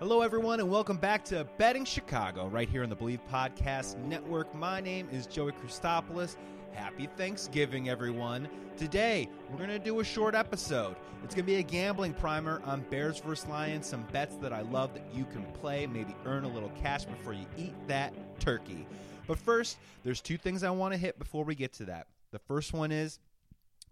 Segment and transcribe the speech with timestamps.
[0.00, 4.52] Hello, everyone, and welcome back to Betting Chicago, right here on the Bleav Podcast Network.
[4.52, 6.34] My name is Joey Christopoulos.
[6.72, 8.48] Happy Thanksgiving, everyone.
[8.76, 10.96] Today, we're going to do a short episode.
[11.22, 13.48] It's going to be a gambling primer on Bears vs.
[13.48, 17.04] Lions, some bets that I love that you can play, maybe earn a little cash
[17.04, 18.88] before you eat that turkey.
[19.28, 22.08] But first, there's two things I want to hit before we get to that.
[22.32, 23.20] The first one is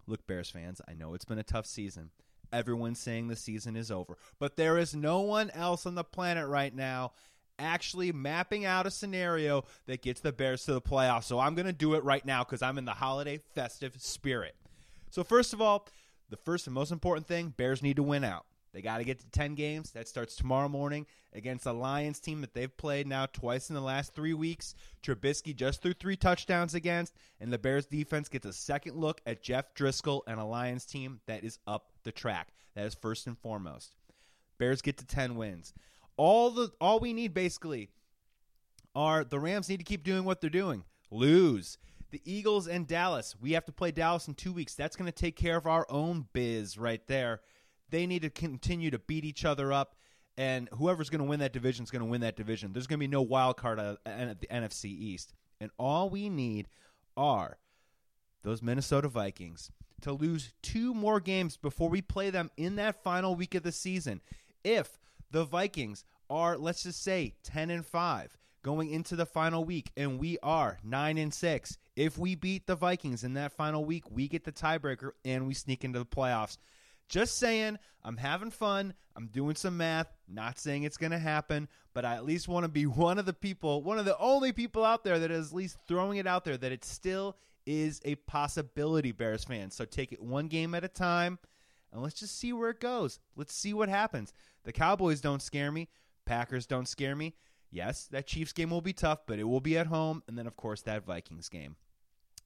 [0.09, 2.11] look, Bears fans, I know it's been a tough season.
[2.53, 6.49] Everyone's saying the season is over, but there is no one else on the planet
[6.49, 7.13] right now
[7.59, 11.25] actually mapping out a scenario that gets the Bears to the playoffs.
[11.25, 14.55] So I'm going to do it right now because I'm in the holiday festive spirit.
[15.11, 15.87] So, first of all,
[16.31, 18.47] the first and most important thing Bears need to win out.
[18.73, 19.91] They got to get to 10 games.
[19.91, 23.83] That starts tomorrow morning against a Lions team that they've played now twice in the
[23.83, 24.75] last three weeks.
[25.03, 29.43] Trubisky just threw three touchdowns against, and the Bears defense gets a second look at
[29.43, 32.49] Jeff Driskel and a Lions team that is up the track.
[32.75, 33.95] That is first and foremost.
[34.59, 35.75] Bears get to 10 wins.
[36.17, 37.91] All the all we need basically
[38.95, 40.85] are the Rams need to keep doing what they're doing.
[41.11, 41.79] Lose.
[42.11, 43.35] The Eagles and Dallas.
[43.41, 44.75] We have to play Dallas in 2 weeks.
[44.75, 47.41] That's going to take care of our own biz right there.
[47.93, 49.95] They need to continue to beat each other up
[50.39, 52.73] and whoever's going to win that division is going to win that division.
[52.73, 55.35] There's going to be no wild card at the NFC East.
[55.61, 56.69] And all we need
[57.17, 57.59] are
[58.43, 63.35] those Minnesota Vikings to lose two more games before we play them in that final
[63.35, 64.23] week of the season.
[64.65, 64.99] If
[65.31, 70.19] the Vikings are, let's just say, 10 and 5 going into the final week, and
[70.19, 74.29] we are 9 and 6, if we beat the Vikings in that final week, we
[74.29, 76.57] get the tiebreaker and we sneak into the playoffs.
[77.09, 78.95] Just saying, I'm having fun.
[79.17, 80.13] I'm doing some math.
[80.29, 83.27] Not saying it's going to happen, but I at least want to be one of
[83.27, 86.27] the people, one of the only people out there that is at least throwing it
[86.27, 87.37] out there that it still
[87.67, 89.75] is a possibility, Bears fans.
[89.75, 91.39] So take it one game at a time
[91.93, 93.21] and let's just see where it goes.
[93.37, 94.33] Let's see what happens.
[94.65, 95.89] The Cowboys don't scare me.
[96.25, 97.35] Packers don't scare me.
[97.71, 100.23] Yes, that Chiefs game will be tough, but it will be at home.
[100.27, 101.77] And then, of course, that Vikings game.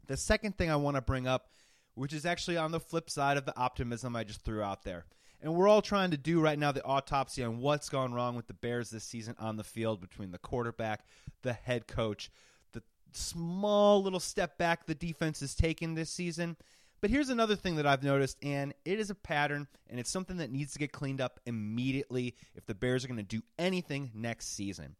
[0.06, 1.48] The second thing I want to bring up,
[1.96, 5.06] which is actually on the flip side of the optimism I just threw out there.
[5.40, 8.46] And we're all trying to do right now the autopsy on what's gone wrong with
[8.46, 11.04] the Bears this season on the field between the quarterback,
[11.42, 12.30] the head coach,
[12.72, 16.56] the small little step back the defense has taken this season.
[17.00, 20.38] But here's another thing that I've noticed, and it is a pattern, and it's something
[20.38, 24.10] that needs to get cleaned up immediately if the Bears are going to do anything
[24.14, 24.96] next season.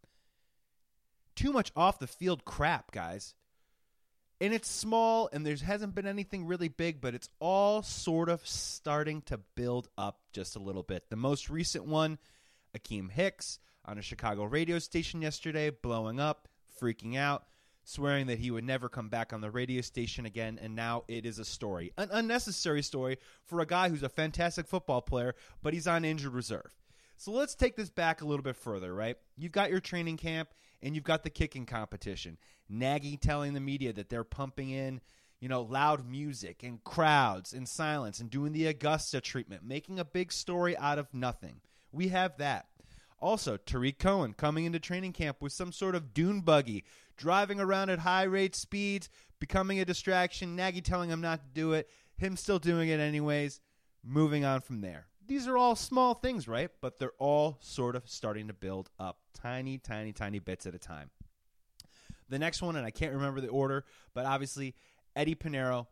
[1.34, 3.34] Too much off the field crap, guys.
[4.40, 8.46] And it's small, and there hasn't been anything really big, but it's all sort of
[8.46, 11.08] starting to build up just a little bit.
[11.08, 12.18] The most recent one,
[12.76, 16.48] Akiem Hicks on a Chicago radio station yesterday, blowing up,
[16.80, 17.44] freaking out
[17.86, 21.24] swearing that he would never come back on the radio station again, and now it
[21.24, 21.92] is a story.
[21.96, 26.34] An unnecessary story for a guy who's a fantastic football player, but he's on injured
[26.34, 26.74] reserve.
[27.16, 29.16] So let's take this back a little bit further, right?
[29.36, 30.50] You've got your training camp
[30.82, 32.36] and you've got the kicking competition.
[32.68, 35.00] Nagy telling the media that they're pumping in,
[35.40, 40.04] you know, loud music and crowds and silence and doing the Augusta treatment, making a
[40.04, 41.60] big story out of nothing.
[41.90, 42.66] We have that.
[43.18, 46.84] Also, Tarik Cohen coming into training camp with some sort of dune buggy
[47.16, 49.08] driving around at high rate speeds,
[49.40, 51.88] becoming a distraction, Nagy telling him not to do it,
[52.18, 53.60] him still doing it anyways,
[54.04, 55.06] moving on from there.
[55.26, 56.70] These are all small things, right?
[56.80, 60.78] But they're all sort of starting to build up tiny, tiny, tiny bits at a
[60.78, 61.10] time.
[62.28, 64.74] The next one, and I can't remember the order, but obviously
[65.14, 65.86] Eddie Piñeiro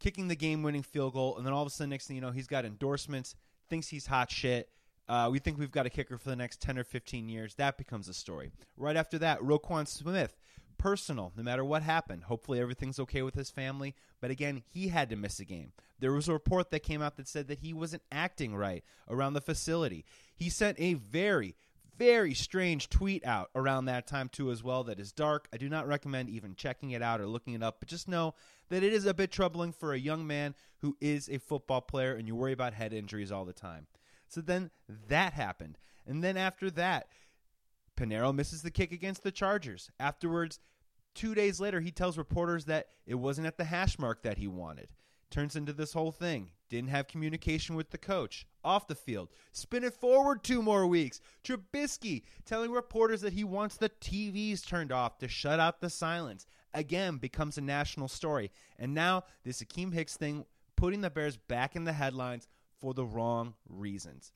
[0.00, 2.22] kicking the game winning field goal, and then all of a sudden, next thing you
[2.22, 3.34] know, he's got endorsements,
[3.68, 4.68] thinks he's hot shit.
[5.08, 7.54] Uh, we think we've got a kicker for the next 10 or 15 years.
[7.56, 8.52] That becomes a story.
[8.76, 10.34] Right after that, Roquan Smith
[10.84, 12.24] personal, no matter what happened.
[12.24, 13.94] Hopefully, everything's okay with his family.
[14.20, 15.72] But again, he had to miss a game.
[15.98, 19.32] There was a report that came out that said that he wasn't acting right around
[19.32, 20.04] the facility.
[20.36, 21.56] He sent a very,
[21.96, 25.48] very strange tweet out around that time, too, as well, that is dark.
[25.54, 28.34] I do not recommend even checking it out or looking it up, but just know
[28.68, 32.12] that it is a bit troubling for a young man who is a football player
[32.12, 33.86] and you worry about head injuries all the time.
[34.28, 34.70] So then
[35.08, 35.78] that happened.
[36.06, 37.06] And then after that,
[37.96, 39.90] Piñeiro misses the kick against the Chargers.
[39.98, 40.58] Afterwards,
[41.14, 44.46] two days later, he tells reporters that it wasn't at the hash mark that he
[44.46, 44.88] wanted.
[45.30, 46.50] Turns into this whole thing.
[46.68, 48.46] Didn't have communication with the coach.
[48.62, 49.30] Off the field.
[49.52, 51.20] Spin it forward two more weeks.
[51.42, 56.46] Trubisky telling reporters that he wants the TVs turned off to shut out the silence.
[56.72, 58.50] Again, becomes a national story.
[58.78, 60.44] And now, this Akiem Hicks thing
[60.76, 62.46] putting the Bears back in the headlines
[62.80, 64.32] for the wrong reasons.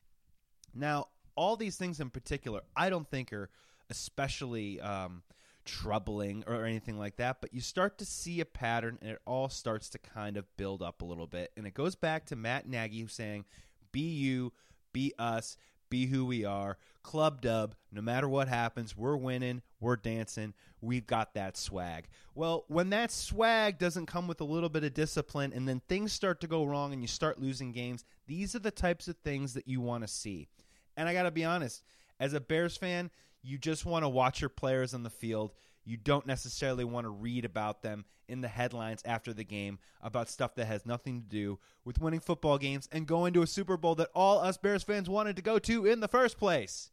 [0.73, 3.49] Now, all these things in particular, I don't think are
[3.89, 5.23] especially um,
[5.65, 9.49] troubling or anything like that, but you start to see a pattern and it all
[9.49, 11.51] starts to kind of build up a little bit.
[11.57, 13.45] And it goes back to Matt Nagy saying,
[13.91, 14.53] be you,
[14.93, 15.57] be us,
[15.89, 16.77] be who we are.
[17.01, 22.07] Club dub, no matter what happens, we're winning, we're dancing, we've got that swag.
[22.35, 26.13] Well, when that swag doesn't come with a little bit of discipline and then things
[26.13, 29.53] start to go wrong and you start losing games, these are the types of things
[29.53, 30.47] that you want to see.
[30.95, 31.83] And I got to be honest,
[32.19, 33.09] as a Bears fan,
[33.41, 35.53] you just want to watch your players on the field.
[35.85, 40.29] You don't necessarily want to read about them in the headlines after the game about
[40.29, 43.75] stuff that has nothing to do with winning football games and going to a Super
[43.75, 46.91] Bowl that all us Bears fans wanted to go to in the first place.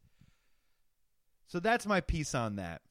[1.46, 2.82] So that's my piece on that.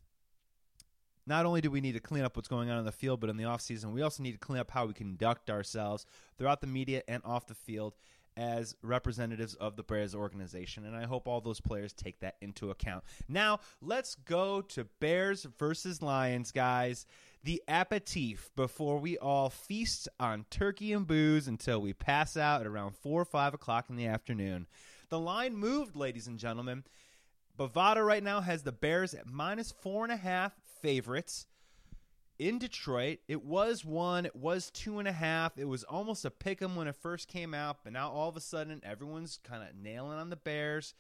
[1.28, 3.32] Not only do we need to clean up what's going on in the field, but
[3.32, 6.06] in the offseason, we also need to clean up how we conduct ourselves
[6.38, 7.96] throughout the media and off the field
[8.38, 12.72] as representatives of the Bears organization, and I hope all those players take that into
[12.72, 13.04] account.
[13.28, 17.06] Now, let's go to Bears versus Lions, guys.
[17.44, 22.68] The aperitif before we all feast on turkey and booze until we pass out at
[22.68, 24.66] around 4 or 5 o'clock in the afternoon.
[25.10, 26.84] The line moved, ladies and gentlemen.
[27.58, 31.46] Bovada right now has the Bears at minus four and a half favorites
[32.40, 33.20] in Detroit.
[33.28, 35.58] It was one, it was two and a half.
[35.58, 38.36] It was almost a pick 'em when it first came out, but now all of
[38.36, 40.94] a sudden everyone's kind of nailing on the Bears.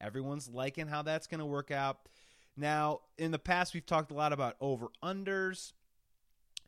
[0.00, 2.08] Everyone's liking how that's going to work out.
[2.56, 5.72] Now, in the past, we've talked a lot about over unders,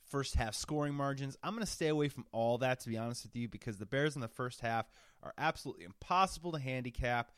[0.05, 1.37] first half scoring margins.
[1.43, 3.87] I'm going to stay away from all that, to be honest with you, because the
[3.87, 4.87] Bears in the first half
[5.23, 7.33] are absolutely impossible to handicap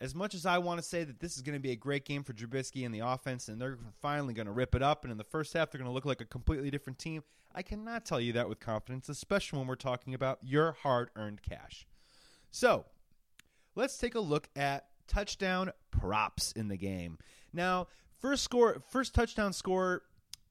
[0.00, 2.04] as much as I want to say that this is going to be a great
[2.04, 5.12] game for Trubisky and the offense, and they're finally going to rip it up, and
[5.12, 7.22] in the first half they're going to look like a completely different team,
[7.54, 11.86] I cannot tell you that with confidence, especially when we're talking about your hard-earned cash.
[12.50, 12.84] So,
[13.74, 17.18] let's take a look at touchdown props in the game.
[17.52, 17.88] Now,
[18.20, 20.02] first score, first touchdown score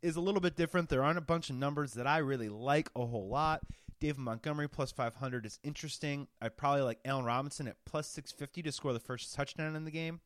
[0.01, 0.89] is a little bit different.
[0.89, 3.61] There aren't a bunch of numbers that I really like a whole lot.
[4.03, 6.27] David Montgomery plus 500 is interesting.
[6.41, 9.91] I probably like Allen Robinson at plus 650 to score the first touchdown in the
[9.91, 10.19] game.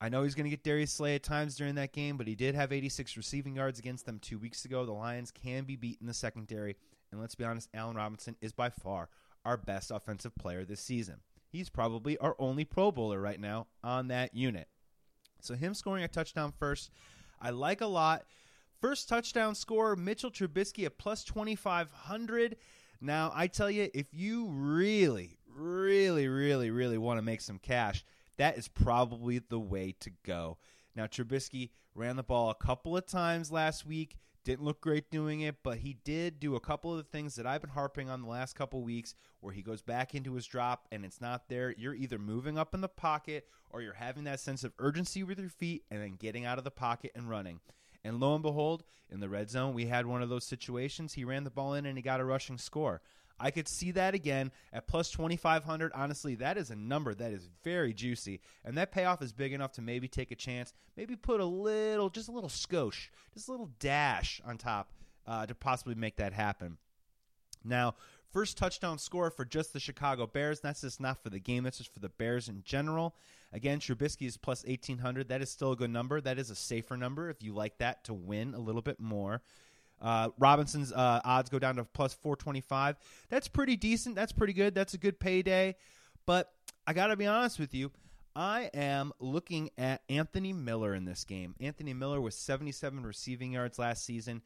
[0.00, 2.36] I know he's going to get Darius Slay at times during that game, but he
[2.36, 4.86] did have 86 receiving yards against them two weeks ago.
[4.86, 6.76] The Lions can be beat in the secondary,
[7.10, 9.08] and let's be honest, Allen Robinson is by far
[9.44, 11.16] our best offensive player this season.
[11.48, 14.68] He's probably our only Pro Bowler right now on that unit.
[15.40, 16.90] So him scoring a touchdown first,
[17.40, 18.26] I like a lot.
[18.80, 22.56] First touchdown score, Mitchell Trubisky at plus 2,500.
[23.04, 28.04] Now, I tell you, if you really, really, really, really want to make some cash,
[28.38, 30.58] that is probably the way to go.
[30.94, 34.16] Now, Trubisky ran the ball a couple of times last week.
[34.44, 37.46] Didn't look great doing it, but he did do a couple of the things that
[37.46, 40.86] I've been harping on the last couple weeks where he goes back into his drop
[40.92, 41.74] and it's not there.
[41.76, 45.40] You're either moving up in the pocket or you're having that sense of urgency with
[45.40, 47.58] your feet and then getting out of the pocket and running.
[48.04, 51.14] And lo and behold, in the red zone, we had one of those situations.
[51.14, 53.00] He ran the ball in and he got a rushing score.
[53.38, 55.92] I could see that again at plus 2,500.
[55.94, 58.40] Honestly, that is a number that is very juicy.
[58.64, 62.08] And that payoff is big enough to maybe take a chance, maybe put a little,
[62.08, 64.92] just a little skosh, just a little dash on top
[65.26, 66.78] uh, to possibly make that happen.
[67.64, 67.94] Now,
[68.32, 70.60] first touchdown score for just the Chicago Bears.
[70.60, 73.14] That's just not for the game, that's just for the Bears in general.
[73.52, 75.28] Again, Trubisky is plus 1,800.
[75.28, 76.20] That is still a good number.
[76.20, 79.42] That is a safer number if you like that to win a little bit more.
[80.00, 82.96] Uh, Robinson's uh, odds go down to plus 425.
[83.28, 84.16] That's pretty decent.
[84.16, 84.74] That's pretty good.
[84.74, 85.76] That's a good payday.
[86.26, 86.50] But
[86.86, 87.92] I got to be honest with you.
[88.34, 91.54] I am looking at Anthony Miller in this game.
[91.60, 94.42] Anthony Miller was 77 receiving yards last season.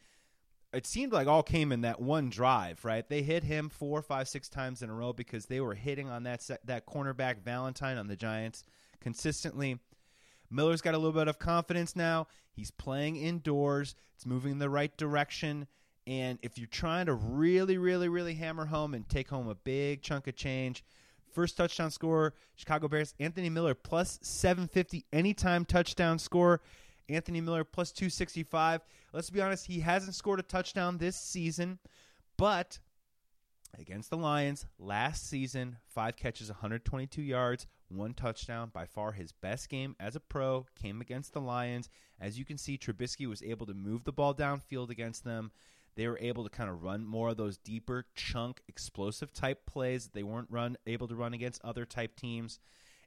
[0.77, 3.09] It seemed like all came in that one drive, right?
[3.09, 6.25] They hit him four, five, six times in a row because they were hitting on
[6.25, 8.63] that that cornerback Valentine on the Giants
[9.01, 9.79] consistently.
[10.51, 12.27] Miller's got a little bit of confidence now.
[12.53, 13.95] He's playing indoors.
[14.15, 15.67] It's moving in the right direction.
[16.07, 20.03] And if you're trying to really, really, really hammer home and take home a big
[20.03, 20.85] chunk of change,
[21.33, 26.61] first touchdown score, Chicago Bears, Anthony Miller plus 750 anytime touchdown score.
[27.09, 28.83] Anthony Miller plus 265.
[29.13, 31.79] Let's be honest, he hasn't scored a touchdown this season,
[32.37, 32.79] but
[33.79, 38.71] against the Lions last season, five catches, 122 yards, one touchdown.
[38.73, 41.89] By far his best game as a pro came against the Lions.
[42.21, 45.51] As you can see, Trubisky was able to move the ball downfield against them.
[45.97, 50.05] They were able to kind of run more of those deeper chunk explosive type plays
[50.05, 52.61] that they weren't run able to run against other type teams.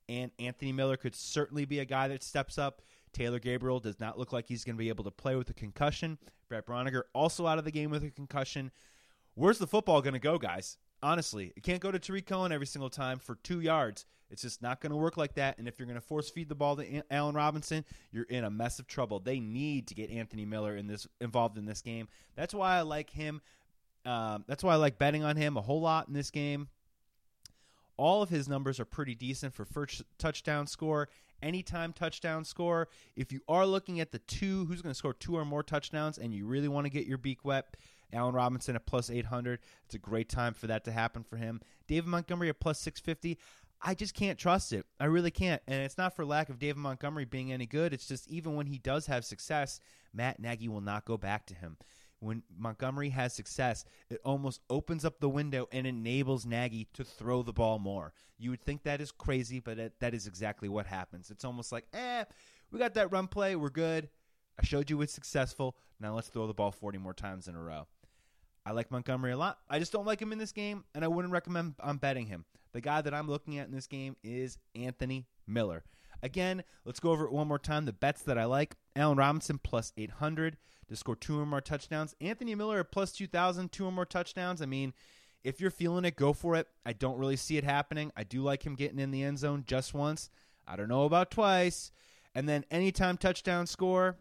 [0.07, 2.81] And Anthony Miller could certainly be a guy that steps up.
[3.13, 5.53] Taylor Gabriel does not look like he's going to be able to play with a
[5.53, 6.17] concussion.
[6.47, 8.71] Brett Braunecker also out of the game with a concussion.
[9.35, 10.77] Where's the football going to go, guys?
[11.01, 14.05] Honestly, it can't go to Tarik Cohen every single time for two yards.
[14.29, 15.57] It's just not going to work like that.
[15.57, 18.49] And if you're going to force feed the ball to Allen Robinson, you're in a
[18.49, 19.19] mess of trouble.
[19.19, 22.07] They need to get Anthony Miller in this involved in this game.
[22.35, 23.41] That's why I like him.
[24.05, 26.67] Um, that's why I like betting on him a whole lot in this game.
[27.97, 31.09] all of his numbers are pretty decent for first touchdown score,
[31.41, 32.87] anytime touchdown score.
[33.15, 36.17] If you are looking at the two, who's going to score two or more touchdowns,
[36.17, 37.77] and you really want to get your beak wet,
[38.13, 39.59] Allen Robinson at plus 800.
[39.85, 41.61] It's a great time for that to happen for him.
[41.87, 43.37] David Montgomery at plus 650.
[43.81, 44.85] I just can't trust it.
[44.99, 45.61] I really can't.
[45.67, 47.93] And it's not for lack of David Montgomery being any good.
[47.93, 49.79] It's just even when he does have success,
[50.13, 51.77] Matt Nagy will not go back to him.
[52.19, 57.43] When Montgomery has success, it almost opens up the window and enables Nagy to throw
[57.43, 58.13] the ball more.
[58.37, 61.31] You would think that is crazy, but it, that is exactly what happens.
[61.31, 62.25] It's almost like, eh,
[62.71, 63.55] we got that run play.
[63.55, 64.09] We're good.
[64.59, 65.77] I showed you it's successful.
[65.99, 67.87] Now let's throw the ball 40 more times in a row.
[68.65, 69.59] I like Montgomery a lot.
[69.69, 72.45] I just don't like him in this game, and I wouldn't recommend I'm betting him.
[72.73, 75.83] The guy that I'm looking at in this game is Anthony Miller.
[76.21, 77.85] Again, let's go over it one more time.
[77.85, 82.15] The bets that I like Allen Robinson plus 800 to score two or more touchdowns.
[82.19, 84.61] Anthony Miller plus 2,000, two or more touchdowns.
[84.61, 84.93] I mean,
[85.43, 86.67] if you're feeling it, go for it.
[86.85, 88.11] I don't really see it happening.
[88.15, 90.29] I do like him getting in the end zone just once.
[90.67, 91.91] I don't know about twice.
[92.35, 94.17] And then anytime touchdown score,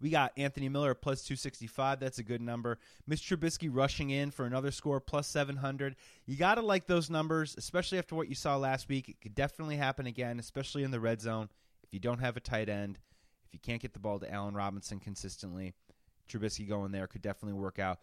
[0.00, 2.00] we got Anthony Miller plus 265.
[2.00, 2.78] That's a good number.
[3.06, 5.96] Mitch Trubisky rushing in for another score plus 700.
[6.26, 9.08] You got to like those numbers, especially after what you saw last week.
[9.08, 11.48] It could definitely happen again, especially in the red zone.
[11.82, 12.98] If you don't have a tight end,
[13.48, 15.72] if you can't get the ball to Allen Robinson consistently,
[16.28, 17.98] Trubisky going there could definitely work out.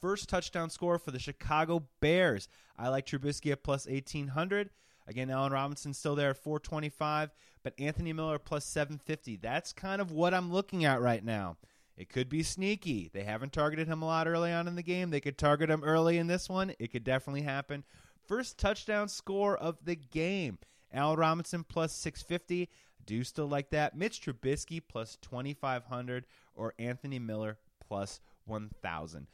[0.00, 2.48] First touchdown score for the Chicago Bears.
[2.78, 4.70] I like Trubisky at plus 1800.
[5.06, 7.30] Again, Allen Robinson still there at 425,
[7.62, 9.36] but Anthony Miller plus 750.
[9.36, 11.56] That's kind of what I'm looking at right now.
[11.96, 13.10] It could be sneaky.
[13.12, 15.10] They haven't targeted him a lot early on in the game.
[15.10, 16.72] They could target him early in this one.
[16.78, 17.84] It could definitely happen.
[18.26, 20.58] First touchdown score of the game.
[20.92, 22.68] Allen Robinson plus 650.
[23.06, 23.96] Do still like that.
[23.96, 29.26] Mitch Trubisky plus 2,500 or Anthony Miller plus 1,000.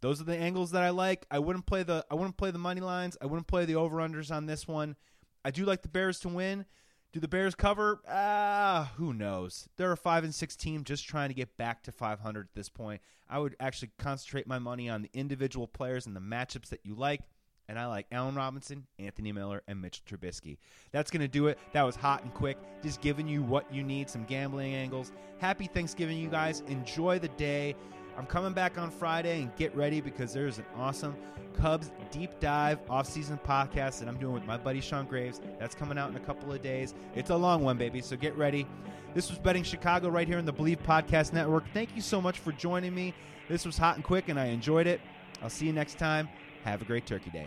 [0.00, 1.26] Those are the angles that I like.
[1.30, 3.16] I wouldn't play the I wouldn't play the money lines.
[3.20, 4.96] I wouldn't play the over unders on this one.
[5.44, 6.64] I do like the Bears to win.
[7.12, 8.00] Do the Bears cover?
[8.08, 9.68] Ah, who knows?
[9.76, 12.68] They're a five and six team just trying to get back to 500 at this
[12.68, 13.02] point.
[13.28, 16.94] I would actually concentrate my money on the individual players and the matchups that you
[16.94, 17.22] like.
[17.70, 20.58] And I like Allen Robinson, Anthony Miller, and Mitch Trubisky.
[20.90, 21.56] That's going to do it.
[21.72, 22.58] That was hot and quick.
[22.82, 25.12] Just giving you what you need, some gambling angles.
[25.38, 26.64] Happy Thanksgiving, you guys.
[26.66, 27.76] Enjoy the day.
[28.18, 31.14] I'm coming back on Friday and get ready because there's an awesome
[31.54, 35.40] Cubs deep dive off-season podcast that I'm doing with my buddy Sean Graves.
[35.60, 36.92] That's coming out in a couple of days.
[37.14, 38.66] It's a long one, baby, so get ready.
[39.14, 41.62] This was Betting Chicago right here in the Bleav Podcast Network.
[41.72, 43.14] Thank you so much for joining me.
[43.48, 45.00] This was hot and quick, and I enjoyed it.
[45.40, 46.28] I'll see you next time.
[46.64, 47.46] Have a great Turkey Day.